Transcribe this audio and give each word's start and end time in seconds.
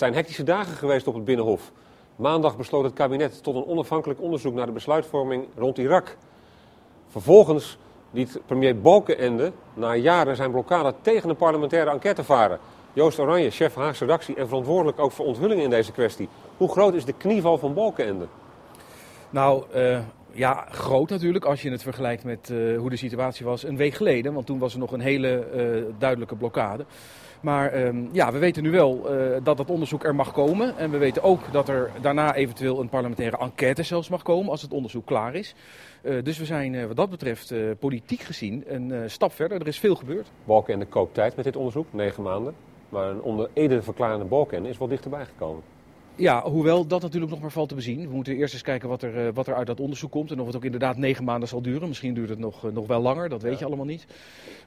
zijn 0.00 0.14
hectische 0.14 0.42
dagen 0.42 0.76
geweest 0.76 1.06
op 1.06 1.14
het 1.14 1.24
Binnenhof. 1.24 1.72
Maandag 2.16 2.56
besloot 2.56 2.84
het 2.84 2.92
kabinet 2.92 3.42
tot 3.42 3.54
een 3.54 3.66
onafhankelijk 3.66 4.20
onderzoek 4.20 4.54
naar 4.54 4.66
de 4.66 4.72
besluitvorming 4.72 5.46
rond 5.56 5.78
Irak. 5.78 6.16
Vervolgens 7.08 7.78
liet 8.10 8.40
premier 8.46 8.80
Balkenende 8.80 9.52
na 9.74 9.94
jaren 9.94 10.36
zijn 10.36 10.50
blokkade 10.50 10.94
tegen 11.00 11.28
een 11.28 11.36
parlementaire 11.36 11.90
enquête 11.90 12.24
varen. 12.24 12.58
Joost 12.92 13.18
Oranje, 13.18 13.50
chef 13.50 13.74
Haagse 13.74 14.04
redactie 14.04 14.34
en 14.34 14.48
verantwoordelijk 14.48 14.98
ook 14.98 15.12
voor 15.12 15.26
onthullingen 15.26 15.64
in 15.64 15.70
deze 15.70 15.92
kwestie. 15.92 16.28
Hoe 16.56 16.68
groot 16.68 16.94
is 16.94 17.04
de 17.04 17.12
knieval 17.12 17.58
van 17.58 17.74
Balkenende? 17.74 18.26
Nou, 19.30 19.64
uh, 19.74 19.98
ja, 20.32 20.66
groot 20.70 21.10
natuurlijk 21.10 21.44
als 21.44 21.62
je 21.62 21.70
het 21.70 21.82
vergelijkt 21.82 22.24
met 22.24 22.48
uh, 22.52 22.78
hoe 22.78 22.90
de 22.90 22.96
situatie 22.96 23.46
was 23.46 23.64
een 23.64 23.76
week 23.76 23.94
geleden. 23.94 24.32
Want 24.32 24.46
toen 24.46 24.58
was 24.58 24.72
er 24.72 24.78
nog 24.78 24.92
een 24.92 25.00
hele 25.00 25.46
uh, 25.54 25.94
duidelijke 25.98 26.36
blokkade. 26.36 26.84
Maar 27.40 27.86
um, 27.86 28.08
ja, 28.12 28.32
we 28.32 28.38
weten 28.38 28.62
nu 28.62 28.70
wel 28.70 29.20
uh, 29.20 29.36
dat 29.42 29.56
dat 29.56 29.70
onderzoek 29.70 30.04
er 30.04 30.14
mag 30.14 30.32
komen. 30.32 30.76
En 30.76 30.90
we 30.90 30.98
weten 30.98 31.22
ook 31.22 31.52
dat 31.52 31.68
er 31.68 31.90
daarna 32.00 32.34
eventueel 32.34 32.80
een 32.80 32.88
parlementaire 32.88 33.38
enquête 33.38 33.82
zelfs 33.82 34.08
mag 34.08 34.22
komen 34.22 34.50
als 34.50 34.62
het 34.62 34.72
onderzoek 34.72 35.06
klaar 35.06 35.34
is. 35.34 35.54
Dus 36.22 36.38
we 36.38 36.44
zijn 36.44 36.86
wat 36.86 36.96
dat 36.96 37.10
betreft 37.10 37.54
politiek 37.78 38.20
gezien 38.20 38.64
een 38.66 39.10
stap 39.10 39.32
verder. 39.32 39.60
Er 39.60 39.66
is 39.66 39.78
veel 39.78 39.94
gebeurd. 39.94 40.30
Balken 40.44 40.88
koopt 40.88 41.14
tijd 41.14 41.36
met 41.36 41.44
dit 41.44 41.56
onderzoek, 41.56 41.86
negen 41.90 42.22
maanden. 42.22 42.54
Maar 42.88 43.08
een 43.08 43.22
onder 43.22 43.50
Ede 43.52 43.82
verklarende 43.82 44.24
Balken 44.24 44.66
is 44.66 44.78
wel 44.78 44.88
dichterbij 44.88 45.24
gekomen. 45.24 45.62
Ja, 46.14 46.42
hoewel 46.42 46.86
dat 46.86 47.02
natuurlijk 47.02 47.32
nog 47.32 47.40
maar 47.40 47.50
valt 47.50 47.68
te 47.68 47.74
bezien. 47.74 48.08
We 48.08 48.14
moeten 48.14 48.36
eerst 48.36 48.52
eens 48.52 48.62
kijken 48.62 48.88
wat 48.88 49.02
er, 49.02 49.26
eh, 49.26 49.34
wat 49.34 49.46
er 49.46 49.54
uit 49.54 49.66
dat 49.66 49.80
onderzoek 49.80 50.10
komt. 50.10 50.30
En 50.30 50.40
of 50.40 50.46
het 50.46 50.56
ook 50.56 50.64
inderdaad 50.64 50.96
negen 50.96 51.24
maanden 51.24 51.48
zal 51.48 51.62
duren. 51.62 51.88
Misschien 51.88 52.14
duurt 52.14 52.28
het 52.28 52.38
nog, 52.38 52.64
eh, 52.64 52.72
nog 52.72 52.86
wel 52.86 53.00
langer, 53.00 53.28
dat 53.28 53.42
weet 53.42 53.58
je 53.58 53.64
allemaal 53.64 53.84
niet. 53.84 54.06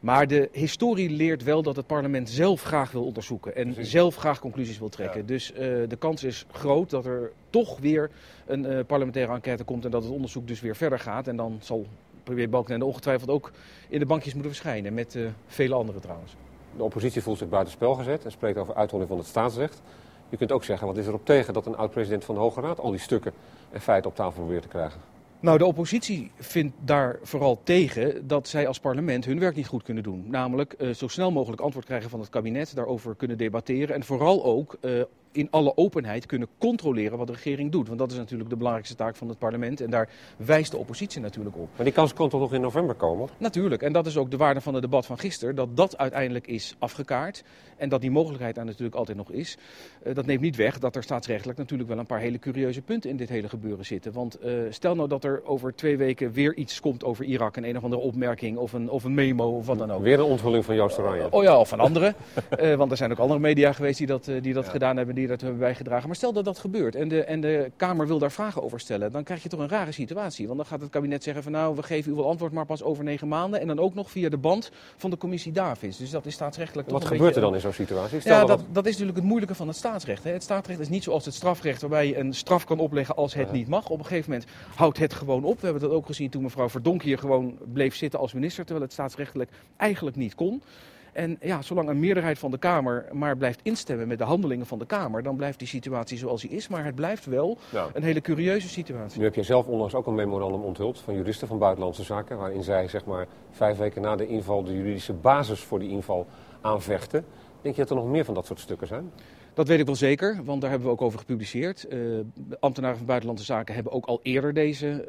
Maar 0.02 0.28
de 0.28 0.50
historie 0.52 1.10
leert 1.10 1.44
wel 1.44 1.62
dat 1.62 1.76
het 1.76 1.88
parlement 1.88 2.30
zelf 2.30 2.64
graag 2.64 2.92
wil 2.92 3.04
onderzoeken. 3.04 3.56
En 3.56 3.76
zelf 3.86 4.16
graag 4.16 4.40
conclusies 4.40 4.80
wil 4.80 4.90
trekken. 4.90 5.26
Dus 5.26 5.52
uh, 5.52 5.58
de 5.88 5.96
kans 6.00 6.24
is 6.24 6.46
groot 6.52 6.90
dat 6.90 7.06
er 7.06 7.32
toch 7.50 7.80
weer 7.80 8.10
een 8.46 8.66
uh, 8.66 8.80
parlementaire 8.88 9.34
enquête 9.34 9.64
komt. 9.64 9.86
En 9.86 9.92
dat 9.92 10.04
het 10.04 10.12
onderzoek 10.12 10.48
dus 10.48 10.62
weer 10.62 10.76
verder 10.76 11.00
gaat. 11.00 11.28
En 11.28 11.36
dan 11.36 11.58
zal 11.62 11.86
premier 12.24 12.50
Balkenende 12.50 12.86
ongetwijfeld 12.86 13.30
ook 13.30 13.52
in 13.90 14.00
de 14.00 14.06
bankjes 14.06 14.34
moeten 14.34 14.52
verschijnen. 14.52 14.94
Met 14.94 15.16
uh, 15.16 15.28
vele 15.48 15.76
anderen 15.76 16.02
trouwens. 16.02 16.36
De 16.78 16.84
oppositie 16.84 17.22
voelt 17.22 17.38
zich 17.38 17.50
buitenspel 17.50 17.94
gezet 17.94 18.26
en 18.26 18.32
spreekt 18.32 18.58
over 18.58 18.76
uitholling 18.76 19.10
van 19.10 19.18
het 19.18 19.28
staatsrecht. 19.28 19.82
Je 20.34 20.40
kunt 20.40 20.52
ook 20.52 20.64
zeggen, 20.64 20.88
wat 20.88 20.98
is 20.98 21.08
erop 21.08 21.26
tegen 21.26 21.54
dat 21.54 21.66
een 21.66 21.76
oud-president 21.76 22.26
van 22.26 22.36
de 22.36 22.42
Hoge 22.42 22.62
Raad 22.62 22.80
al 22.80 22.92
die 22.92 23.00
stukken 23.00 23.34
en 23.72 23.82
feiten 23.82 24.10
op 24.10 24.16
tafel 24.16 24.42
probeert 24.42 24.62
te 24.62 24.68
krijgen? 24.68 25.02
Nou, 25.40 25.58
de 25.58 25.66
oppositie 25.66 26.32
vindt 26.40 26.76
daar 26.80 27.20
vooral 27.22 27.60
tegen 27.64 28.28
dat 28.28 28.48
zij 28.48 28.68
als 28.68 28.80
parlement 28.80 29.26
hun 29.26 29.40
werk 29.40 29.56
niet 29.56 29.68
goed 29.68 29.84
kunnen 29.84 30.04
doen. 30.04 30.26
Namelijk 30.28 30.76
uh, 30.78 30.94
zo 30.94 31.08
snel 31.08 31.32
mogelijk 31.32 31.62
antwoord 31.62 31.86
krijgen 31.86 32.10
van 32.10 32.20
het 32.20 32.30
kabinet, 32.30 32.76
daarover 32.76 33.16
kunnen 33.16 33.38
debatteren 33.38 33.96
en 33.96 34.04
vooral 34.04 34.44
ook 34.44 34.78
uh, 34.82 35.04
in 35.34 35.48
alle 35.52 35.78
openheid 35.78 36.26
kunnen 36.26 36.48
controleren 36.58 37.18
wat 37.18 37.28
de 37.28 37.34
regering 37.34 37.72
doet. 37.72 37.88
Want 37.88 38.00
dat 38.00 38.12
is 38.12 38.18
natuurlijk 38.18 38.50
de 38.50 38.56
belangrijkste 38.56 38.96
taak 38.96 39.16
van 39.16 39.30
het 39.30 39.38
parlement. 39.38 39.82
En 39.82 39.90
daar 39.90 40.10
wijst 40.38 40.72
de 40.72 40.78
oppositie 40.78 41.22
natuurlijk 41.22 41.58
op. 41.58 41.70
Maar 41.76 41.86
die 41.86 41.94
kans 41.94 42.14
kan 42.14 42.30
toch 42.30 42.40
nog 42.40 42.54
in 42.54 42.62
november 42.62 42.96
komen? 42.96 43.30
Natuurlijk. 43.38 43.82
En 43.82 43.94
dat 43.94 44.06
is 44.06 44.18
ook 44.18 44.32
de 44.32 44.38
waarde 44.38 44.62
van 44.62 44.74
het 44.74 44.84
debat 44.84 45.06
van 45.06 45.20
gisteren. 45.20 45.56
Dat 45.56 45.78
dat 45.78 45.98
uiteindelijk 45.98 46.48
is 46.48 46.76
afgekaart. 46.80 47.44
En 47.78 47.90
dat 47.90 48.02
die 48.02 48.12
mogelijkheid 48.12 48.56
daar 48.56 48.66
natuurlijk 48.66 48.96
altijd 48.96 49.18
nog 49.18 49.32
is. 49.32 49.58
Uh, 50.04 50.16
dat 50.16 50.26
neemt 50.26 50.42
niet 50.42 50.56
weg 50.56 50.80
dat 50.80 50.96
er 50.96 51.04
staatsrechtelijk 51.04 51.58
natuurlijk 51.58 51.90
wel 51.90 51.98
een 51.98 52.06
paar 52.06 52.20
hele 52.20 52.40
curieuze 52.40 52.82
punten 52.82 53.10
in 53.10 53.18
dit 53.18 53.30
hele 53.30 53.50
gebeuren 53.50 53.86
zitten. 53.86 54.14
Want 54.14 54.46
uh, 54.46 54.54
stel 54.70 54.96
nou 54.96 55.08
dat 55.08 55.24
er 55.24 55.46
over 55.46 55.76
twee 55.76 55.98
weken 55.98 56.32
weer 56.32 56.56
iets 56.56 56.80
komt 56.80 57.04
over 57.04 57.26
Irak. 57.26 57.56
Een 57.56 57.66
een 57.66 57.78
of 57.78 57.84
andere 57.84 58.02
opmerking 58.02 58.58
of 58.58 58.74
een, 58.74 58.90
of 58.90 59.04
een 59.04 59.14
memo 59.14 59.58
of 59.58 59.66
wat 59.66 59.78
dan 59.78 59.92
ook. 59.92 60.02
Weer 60.02 60.20
een 60.20 60.26
onthulling 60.26 60.66
van 60.66 60.76
Joost 60.76 61.00
Oranje. 61.00 61.32
Oh 61.32 61.44
ja, 61.44 61.60
of 61.60 61.70
van 61.70 61.80
anderen. 61.80 62.16
want 62.78 62.92
er 62.92 62.98
zijn 62.98 63.12
ook 63.12 63.18
andere 63.18 63.40
media 63.40 63.74
geweest 63.74 63.98
die 63.98 64.08
dat, 64.08 64.26
die 64.26 64.54
dat 64.54 64.66
ja. 64.66 64.72
gedaan 64.72 64.98
hebben. 64.98 65.16
Die 65.16 65.23
dat 65.28 65.42
hebben 65.42 65.60
bijgedragen. 65.60 66.08
Maar 66.08 66.16
stel 66.16 66.34
dat 66.34 66.46
dat 66.46 66.60
gebeurt 66.60 66.96
en 66.96 67.08
de, 67.08 67.24
en 67.24 67.42
de 67.42 67.72
Kamer 67.76 68.08
wil 68.08 68.20
daar 68.20 68.32
vragen 68.32 68.64
over 68.64 68.80
stellen, 68.80 69.12
dan 69.12 69.24
krijg 69.24 69.44
je 69.44 69.50
toch 69.50 69.60
een 69.60 69.70
rare 69.70 69.92
situatie. 69.92 70.46
Want 70.46 70.58
dan 70.58 70.68
gaat 70.68 70.82
het 70.82 70.90
kabinet 70.90 71.24
zeggen 71.24 71.44
van 71.44 71.52
nou, 71.52 71.76
we 71.76 71.84
geven 71.84 72.12
u 72.12 72.16
wel 72.16 72.30
antwoord, 72.30 72.52
maar 72.52 72.66
pas 72.66 72.84
over 72.84 73.04
negen 73.04 73.28
maanden. 73.28 73.60
En 73.60 73.68
dan 73.68 73.80
ook 73.80 73.94
nog 73.94 74.12
via 74.12 74.30
de 74.30 74.38
band 74.38 74.72
van 74.98 75.10
de 75.10 75.18
commissie 75.18 75.52
Davids. 75.52 75.98
Dus 75.98 76.10
dat 76.10 76.26
is 76.26 76.34
staatsrechtelijk 76.34 76.90
Wat 76.90 77.02
gebeurt 77.02 77.22
beetje, 77.22 77.36
er 77.36 77.42
dan 77.42 77.56
in 77.56 77.62
zo'n 77.62 77.74
situatie? 77.74 78.20
Stel 78.20 78.36
ja, 78.36 78.46
dat, 78.46 78.64
dat 78.72 78.86
is 78.86 78.92
natuurlijk 78.92 79.18
het 79.18 79.28
moeilijke 79.28 79.56
van 79.56 79.68
het 79.68 79.78
staatsrecht. 79.78 80.24
Hè. 80.24 80.32
Het 80.32 80.44
staatsrecht 80.44 80.80
is 80.80 80.90
niet 80.90 81.04
zoals 81.04 81.26
het 81.26 81.34
strafrecht, 81.34 81.82
waarbij 81.82 82.08
je 82.08 82.18
een 82.18 82.34
straf 82.34 82.64
kan 82.64 82.80
opleggen 82.80 83.16
als 83.16 83.34
het 83.34 83.48
ja. 83.48 83.54
niet 83.54 83.68
mag. 83.68 83.90
Op 83.90 84.00
een 84.00 84.06
gegeven 84.06 84.32
moment 84.32 84.50
houdt 84.76 84.98
het 84.98 85.14
gewoon 85.14 85.44
op. 85.44 85.60
We 85.60 85.66
hebben 85.66 85.84
dat 85.84 85.92
ook 85.92 86.06
gezien 86.06 86.30
toen 86.30 86.42
mevrouw 86.42 86.70
Verdonk 86.70 87.02
hier 87.02 87.18
gewoon 87.18 87.58
bleef 87.74 87.96
zitten 87.96 88.20
als 88.20 88.34
minister, 88.34 88.64
terwijl 88.64 88.86
het 88.86 88.94
staatsrechtelijk 88.94 89.50
eigenlijk 89.78 90.16
niet 90.16 90.36
kon. 90.36 90.62
En 91.14 91.38
ja, 91.42 91.62
zolang 91.62 91.90
een 91.90 92.00
meerderheid 92.00 92.40
van 92.40 92.52
de 92.52 92.58
Kamer 92.58 93.06
maar 93.12 93.38
blijft 93.38 93.60
instemmen 93.64 94.08
met 94.08 94.18
de 94.18 94.24
handelingen 94.24 94.66
van 94.66 94.80
de 94.80 94.86
Kamer, 94.86 95.24
dan 95.24 95.36
blijft 95.36 95.60
die 95.60 95.68
situatie 95.68 96.18
zoals 96.18 96.42
die 96.42 96.50
is. 96.50 96.68
Maar 96.68 96.86
het 96.86 96.96
blijft 96.96 97.26
wel 97.26 97.58
ja. 97.72 97.88
een 97.94 98.04
hele 98.04 98.22
curieuze 98.22 98.70
situatie. 98.70 99.20
Nu 99.20 99.26
heb 99.26 99.36
je 99.36 99.44
zelf 99.44 99.68
onlangs 99.68 99.94
ook 99.94 100.08
een 100.08 100.16
memorandum 100.16 100.62
onthuld 100.62 101.00
van 101.00 101.14
juristen 101.14 101.48
van 101.48 101.58
Buitenlandse 101.58 102.04
Zaken, 102.04 102.38
waarin 102.38 102.64
zij 102.64 102.88
zeg 102.88 103.06
maar 103.06 103.28
vijf 103.52 103.78
weken 103.78 104.02
na 104.02 104.16
de 104.16 104.28
inval 104.28 104.64
de 104.64 104.74
juridische 104.74 105.14
basis 105.14 105.60
voor 105.60 105.80
die 105.80 105.90
inval 105.90 106.28
aanvechten. 106.62 107.26
Denk 107.62 107.76
je 107.76 107.82
dat 107.82 107.90
er 107.90 107.96
nog 107.96 108.08
meer 108.08 108.26
van 108.26 108.34
dat 108.34 108.46
soort 108.46 108.60
stukken 108.60 108.88
zijn? 108.88 109.12
Dat 109.54 109.68
weet 109.68 109.80
ik 109.80 109.86
wel 109.86 109.96
zeker, 109.96 110.40
want 110.44 110.62
daar 110.62 110.70
hebben 110.70 110.88
we 110.88 110.94
ook 110.94 111.02
over 111.02 111.20
gepubliceerd. 111.20 111.86
Uh, 111.90 112.20
ambtenaren 112.60 112.98
van 112.98 113.06
Buitenlandse 113.06 113.46
Zaken 113.46 113.74
hebben 113.74 113.94
ook 113.94 114.06
al 114.06 114.20
eerder 114.24 114.54
deze 114.54 115.08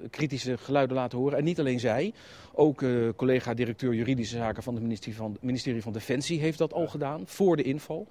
uh, 0.00 0.08
kritische 0.10 0.58
geluiden 0.58 0.96
laten 0.96 1.18
horen. 1.18 1.38
En 1.38 1.44
niet 1.44 1.58
alleen 1.58 1.80
zij, 1.80 2.12
ook 2.52 2.80
uh, 2.80 3.08
collega-directeur 3.16 3.94
juridische 3.94 4.36
zaken 4.36 4.62
van 4.62 4.74
het 4.74 4.82
ministerie 4.82 5.16
van, 5.16 5.36
ministerie 5.40 5.82
van 5.82 5.92
Defensie 5.92 6.40
heeft 6.40 6.58
dat 6.58 6.72
al 6.72 6.86
gedaan, 6.86 7.22
voor 7.24 7.56
de 7.56 7.62
inval. 7.62 8.06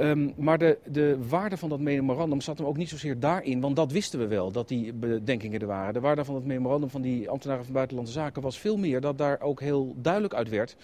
Um, 0.00 0.32
maar 0.36 0.58
de, 0.58 0.78
de 0.86 1.18
waarde 1.28 1.56
van 1.56 1.68
dat 1.68 1.80
memorandum 1.80 2.40
zat 2.40 2.58
hem 2.58 2.66
ook 2.66 2.76
niet 2.76 2.88
zozeer 2.88 3.20
daarin, 3.20 3.60
want 3.60 3.76
dat 3.76 3.92
wisten 3.92 4.18
we 4.18 4.26
wel, 4.26 4.50
dat 4.52 4.68
die 4.68 4.92
bedenkingen 4.92 5.60
er 5.60 5.66
waren. 5.66 5.94
De 5.94 6.00
waarde 6.00 6.24
van 6.24 6.34
het 6.34 6.44
memorandum 6.44 6.90
van 6.90 7.02
die 7.02 7.30
ambtenaren 7.30 7.64
van 7.64 7.74
Buitenlandse 7.74 8.12
Zaken 8.12 8.42
was 8.42 8.58
veel 8.58 8.76
meer 8.76 9.00
dat 9.00 9.18
daar 9.18 9.40
ook 9.40 9.60
heel 9.60 9.94
duidelijk 9.96 10.34
uit 10.34 10.48
werd 10.48 10.76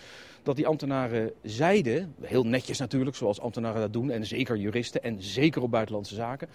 dat 0.43 0.57
die 0.57 0.67
ambtenaren 0.67 1.33
zeiden, 1.43 2.15
heel 2.21 2.45
netjes 2.47 2.79
natuurlijk, 2.79 3.17
zoals 3.17 3.41
ambtenaren 3.41 3.81
dat 3.81 3.93
doen, 3.93 4.11
en 4.11 4.27
zeker 4.27 4.57
juristen 4.57 5.03
en 5.03 5.23
zeker 5.23 5.63
op 5.63 5.71
Buitenlandse 5.71 6.15
Zaken. 6.15 6.49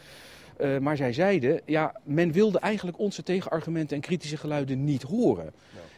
Uh, 0.62 0.78
maar 0.78 0.98
zij 0.98 1.14
zeiden, 1.14 1.62
ja, 1.66 1.94
men 2.04 2.32
wilde 2.32 2.60
eigenlijk 2.60 3.00
onze 3.00 3.24
tegenargumenten 3.24 3.96
en 3.96 4.02
kritische 4.02 4.38
geluiden 4.38 4.84
niet 4.84 5.02
horen. 5.02 5.54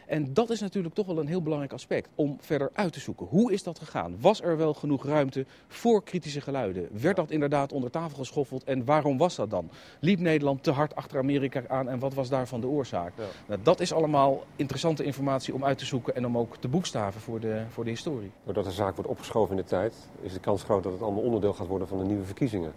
En 0.06 0.34
dat 0.34 0.50
is 0.50 0.60
natuurlijk 0.60 0.94
toch 0.94 1.06
wel 1.06 1.18
een 1.18 1.26
heel 1.26 1.42
belangrijk 1.42 1.72
aspect 1.72 2.08
om 2.14 2.36
verder 2.40 2.70
uit 2.72 2.92
te 2.92 3.00
zoeken. 3.00 3.26
Hoe 3.26 3.52
is 3.52 3.62
dat 3.62 3.78
gegaan? 3.78 4.16
Was 4.20 4.42
er 4.42 4.56
wel 4.56 4.74
genoeg 4.74 5.04
ruimte 5.04 5.46
voor 5.68 6.02
kritische 6.02 6.40
geluiden? 6.40 6.88
Werd 6.92 7.16
dat 7.16 7.30
inderdaad 7.30 7.72
onder 7.72 7.90
tafel 7.90 8.18
geschoffeld 8.18 8.64
en 8.64 8.84
waarom 8.84 9.18
was 9.18 9.36
dat 9.36 9.50
dan? 9.50 9.70
Liep 10.00 10.18
Nederland 10.18 10.62
te 10.62 10.70
hard 10.70 10.94
achter 10.94 11.18
Amerika 11.18 11.62
aan 11.68 11.88
en 11.88 11.98
wat 11.98 12.14
was 12.14 12.28
daarvan 12.28 12.60
de 12.60 12.66
oorzaak? 12.66 13.12
Ja. 13.16 13.24
Nou, 13.46 13.60
dat 13.62 13.80
is 13.80 13.92
allemaal 13.92 14.44
interessante 14.56 15.04
informatie 15.04 15.54
om 15.54 15.64
uit 15.64 15.78
te 15.78 15.84
zoeken 15.84 16.14
en 16.14 16.26
om 16.26 16.38
ook 16.38 16.56
te 16.56 16.68
boekstaven 16.68 17.20
voor 17.20 17.40
de, 17.40 17.64
voor 17.68 17.84
de 17.84 17.90
historie. 17.90 18.30
Doordat 18.44 18.64
de 18.64 18.70
zaak 18.70 18.94
wordt 18.94 19.10
opgeschoven 19.10 19.56
in 19.56 19.62
de 19.62 19.68
tijd, 19.68 19.94
is 20.20 20.32
de 20.32 20.40
kans 20.40 20.62
groot 20.62 20.82
dat 20.82 20.92
het 20.92 21.02
allemaal 21.02 21.22
onderdeel 21.22 21.52
gaat 21.52 21.66
worden 21.66 21.88
van 21.88 21.98
de 21.98 22.04
nieuwe 22.04 22.24
verkiezingen. 22.24 22.72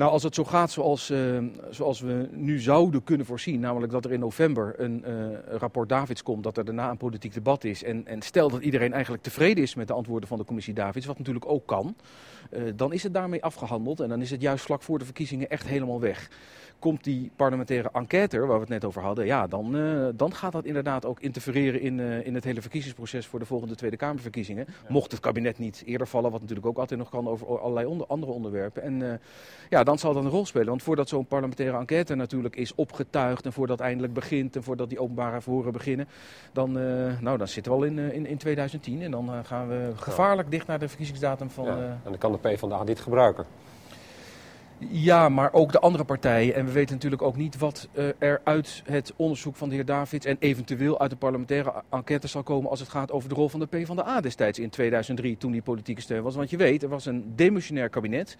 Nou, 0.00 0.12
als 0.12 0.22
het 0.22 0.34
zo 0.34 0.44
gaat 0.44 0.70
zoals, 0.70 1.10
uh, 1.10 1.44
zoals 1.70 2.00
we 2.00 2.28
nu 2.30 2.58
zouden 2.58 3.04
kunnen 3.04 3.26
voorzien, 3.26 3.60
namelijk 3.60 3.92
dat 3.92 4.04
er 4.04 4.12
in 4.12 4.20
november 4.20 4.74
een 4.76 5.04
uh, 5.06 5.56
rapport 5.58 5.88
Davids 5.88 6.22
komt, 6.22 6.42
dat 6.42 6.56
er 6.56 6.64
daarna 6.64 6.90
een 6.90 6.96
politiek 6.96 7.34
debat 7.34 7.64
is. 7.64 7.84
En, 7.84 8.06
en, 8.06 8.22
stel 8.22 8.50
dat 8.50 8.62
iedereen 8.62 8.92
eigenlijk 8.92 9.22
tevreden 9.22 9.62
is 9.62 9.74
met 9.74 9.88
de 9.88 9.92
antwoorden 9.92 10.28
van 10.28 10.38
de 10.38 10.44
commissie 10.44 10.74
Davids, 10.74 11.06
wat 11.06 11.18
natuurlijk 11.18 11.48
ook 11.48 11.66
kan, 11.66 11.96
uh, 12.50 12.62
dan 12.76 12.92
is 12.92 13.02
het 13.02 13.14
daarmee 13.14 13.42
afgehandeld 13.42 14.00
en 14.00 14.08
dan 14.08 14.20
is 14.20 14.30
het 14.30 14.40
juist 14.40 14.64
vlak 14.64 14.82
voor 14.82 14.98
de 14.98 15.04
verkiezingen 15.04 15.50
echt 15.50 15.66
helemaal 15.66 16.00
weg 16.00 16.28
komt 16.78 17.04
die 17.04 17.30
parlementaire 17.36 17.90
enquête, 17.92 18.38
waar 18.38 18.54
we 18.54 18.60
het 18.60 18.68
net 18.68 18.84
over 18.84 19.02
hadden, 19.02 19.26
ja, 19.26 19.46
dan, 19.46 19.72
dan 20.16 20.34
gaat 20.34 20.52
dat 20.52 20.64
inderdaad 20.64 21.06
ook 21.06 21.20
interfereren 21.20 21.80
in, 21.80 22.00
in 22.00 22.34
het 22.34 22.44
hele 22.44 22.60
verkiezingsproces 22.60 23.26
voor 23.26 23.38
de 23.38 23.44
volgende 23.44 23.74
Tweede 23.74 23.96
Kamerverkiezingen. 23.96 24.64
Ja. 24.68 24.74
Mocht 24.88 25.10
het 25.10 25.20
kabinet 25.20 25.58
niet 25.58 25.82
eerder 25.86 26.06
vallen, 26.06 26.30
wat 26.30 26.40
natuurlijk 26.40 26.66
ook 26.66 26.78
altijd 26.78 26.98
nog 26.98 27.10
kan 27.10 27.28
over 27.28 27.60
allerlei 27.60 27.86
onder, 27.86 28.06
andere 28.06 28.32
onderwerpen. 28.32 28.82
En 28.82 29.20
ja, 29.68 29.84
dan 29.90 29.98
zal 29.98 30.14
dat 30.14 30.24
een 30.24 30.30
rol 30.30 30.46
spelen. 30.46 30.68
Want 30.68 30.82
voordat 30.82 31.08
zo'n 31.08 31.26
parlementaire 31.26 31.78
enquête 31.78 32.14
natuurlijk 32.14 32.56
is 32.56 32.74
opgetuigd 32.74 33.44
en 33.44 33.52
voordat 33.52 33.80
eindelijk 33.80 34.12
begint 34.12 34.56
en 34.56 34.62
voordat 34.62 34.88
die 34.88 35.00
openbare 35.00 35.40
verhoren 35.40 35.72
beginnen, 35.72 36.08
dan, 36.52 36.72
nou, 37.20 37.38
dan 37.38 37.48
zitten 37.48 37.72
we 37.72 37.78
al 37.78 37.84
in, 37.84 37.98
in, 37.98 38.26
in 38.26 38.36
2010 38.36 39.02
en 39.02 39.10
dan 39.10 39.44
gaan 39.44 39.68
we 39.68 39.90
gevaarlijk 39.94 40.50
dicht 40.50 40.66
naar 40.66 40.78
de 40.78 40.88
verkiezingsdatum 40.88 41.50
van... 41.50 41.64
Ja. 41.64 41.76
En 41.76 42.00
dan 42.02 42.18
kan 42.18 42.32
de 42.32 42.38
PvdA 42.38 42.84
dit 42.84 43.00
gebruiken. 43.00 43.44
Ja, 44.88 45.28
maar 45.28 45.52
ook 45.52 45.72
de 45.72 45.78
andere 45.78 46.04
partijen. 46.04 46.54
En 46.54 46.64
we 46.64 46.72
weten 46.72 46.94
natuurlijk 46.94 47.22
ook 47.22 47.36
niet 47.36 47.58
wat 47.58 47.88
uh, 47.92 48.04
er 48.18 48.40
uit 48.44 48.82
het 48.84 49.12
onderzoek 49.16 49.56
van 49.56 49.68
de 49.68 49.74
heer 49.74 49.84
Davids 49.84 50.26
en 50.26 50.36
eventueel 50.38 51.00
uit 51.00 51.10
de 51.10 51.16
parlementaire 51.16 51.72
enquête 51.90 52.26
zal 52.26 52.42
komen 52.42 52.70
als 52.70 52.80
het 52.80 52.88
gaat 52.88 53.12
over 53.12 53.28
de 53.28 53.34
rol 53.34 53.48
van 53.48 53.60
de 53.60 53.66
PvdA 53.66 54.20
destijds 54.20 54.58
in 54.58 54.70
2003 54.70 55.36
toen 55.36 55.52
die 55.52 55.62
politieke 55.62 56.00
steun 56.00 56.22
was. 56.22 56.34
Want 56.34 56.50
je 56.50 56.56
weet, 56.56 56.82
er 56.82 56.88
was 56.88 57.06
een 57.06 57.32
demissionair 57.36 57.88
kabinet. 57.88 58.36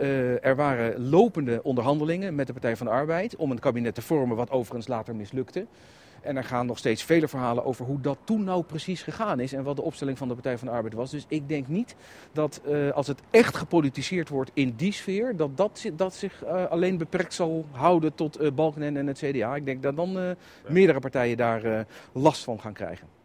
Uh, 0.00 0.44
er 0.44 0.56
waren 0.56 1.08
lopende 1.08 1.62
onderhandelingen 1.62 2.34
met 2.34 2.46
de 2.46 2.52
Partij 2.52 2.76
van 2.76 2.86
de 2.86 2.92
Arbeid 2.92 3.36
om 3.36 3.50
een 3.50 3.58
kabinet 3.58 3.94
te 3.94 4.02
vormen 4.02 4.36
wat 4.36 4.50
overigens 4.50 4.88
later 4.88 5.16
mislukte. 5.16 5.66
En 6.20 6.36
er 6.36 6.44
gaan 6.44 6.66
nog 6.66 6.78
steeds 6.78 7.02
vele 7.02 7.28
verhalen 7.28 7.64
over 7.64 7.84
hoe 7.84 8.00
dat 8.00 8.18
toen 8.24 8.44
nou 8.44 8.62
precies 8.62 9.02
gegaan 9.02 9.40
is 9.40 9.52
en 9.52 9.62
wat 9.62 9.76
de 9.76 9.82
opstelling 9.82 10.18
van 10.18 10.28
de 10.28 10.34
Partij 10.34 10.58
van 10.58 10.68
de 10.68 10.74
Arbeid 10.74 10.94
was. 10.94 11.10
Dus 11.10 11.24
ik 11.28 11.48
denk 11.48 11.68
niet 11.68 11.96
dat 12.32 12.60
uh, 12.68 12.90
als 12.90 13.06
het 13.06 13.20
echt 13.30 13.56
gepolitiseerd 13.56 14.28
wordt 14.28 14.50
in 14.54 14.74
die 14.76 14.92
sfeer, 14.92 15.36
dat 15.36 15.56
dat, 15.56 15.90
dat 15.92 16.14
zich 16.14 16.44
uh, 16.44 16.66
alleen 16.66 16.98
beperkt 16.98 17.34
zal 17.34 17.66
houden 17.70 18.14
tot 18.14 18.40
uh, 18.40 18.50
Balkenende 18.50 19.00
en 19.00 19.06
het 19.06 19.18
CDA. 19.18 19.54
Ik 19.54 19.64
denk 19.64 19.82
dat 19.82 19.96
dan 19.96 20.36
meerdere 20.68 21.00
partijen 21.00 21.36
daar 21.36 21.86
last 22.12 22.44
van 22.44 22.60
gaan 22.60 22.72
krijgen. 22.72 23.19